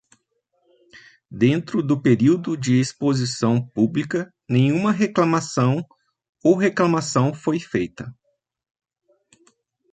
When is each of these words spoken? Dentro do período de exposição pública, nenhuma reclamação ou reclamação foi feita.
Dentro 1.29 1.83
do 1.83 2.01
período 2.01 2.57
de 2.57 2.79
exposição 2.79 3.61
pública, 3.67 4.33
nenhuma 4.49 4.91
reclamação 4.91 5.85
ou 6.43 6.55
reclamação 6.57 7.35
foi 7.35 7.59
feita. 7.59 8.11